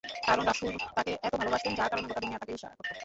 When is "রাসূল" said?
0.47-0.67